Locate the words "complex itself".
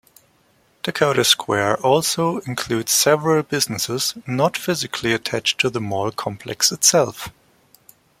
6.09-7.29